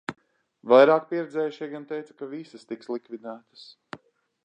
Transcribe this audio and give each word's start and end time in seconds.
Vairāk 0.73 1.05
pieredzējušie 1.11 1.69
gan 1.75 1.87
teica, 1.93 2.17
ka 2.23 2.31
visas 2.35 2.69
tiks 2.73 2.93
likvidētas. 2.97 3.73